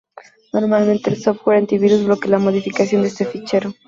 [0.51, 3.71] Normalmente el software antivirus bloquea la modificación de este fichero.